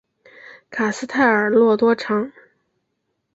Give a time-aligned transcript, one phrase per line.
[0.71, 2.31] 卡斯泰尔诺多藏。